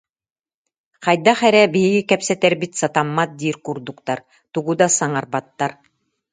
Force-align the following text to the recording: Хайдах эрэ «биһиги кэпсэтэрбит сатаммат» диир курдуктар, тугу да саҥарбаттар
Хайдах 1.03 1.39
эрэ 1.47 1.61
«биһиги 1.73 2.01
кэпсэтэрбит 2.09 2.73
сатаммат» 2.81 3.31
диир 3.39 3.57
курдуктар, 3.65 4.19
тугу 4.53 4.71
да 4.79 4.87
саҥарбаттар 4.97 5.71